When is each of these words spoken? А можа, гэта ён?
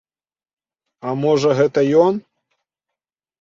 А 1.09 1.13
можа, 1.25 1.51
гэта 1.59 1.79
ён? 2.05 2.13